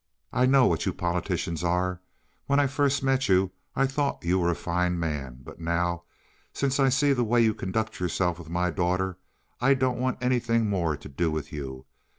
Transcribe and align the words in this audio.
I 0.33 0.47
know 0.47 0.65
what 0.65 0.87
you 0.87 0.93
politicians 0.93 1.63
are. 1.63 2.01
When 2.47 2.59
I 2.59 2.65
first 2.65 3.03
met 3.03 3.29
you 3.29 3.51
I 3.75 3.85
thought 3.85 4.25
you 4.25 4.39
were 4.39 4.49
a 4.49 4.55
fine 4.55 4.99
man, 4.99 5.41
but 5.43 5.59
now, 5.59 6.05
since 6.51 6.79
I 6.79 6.89
see 6.89 7.13
the 7.13 7.23
way 7.23 7.43
you 7.43 7.53
conduct 7.53 7.99
yourself 7.99 8.39
with 8.39 8.49
my 8.49 8.71
daughter, 8.71 9.19
I 9.59 9.75
don't 9.75 9.99
want 9.99 10.17
anything 10.19 10.67
more 10.67 10.97
to 10.97 11.07
do 11.07 11.29
with 11.29 11.53
you. 11.53 11.85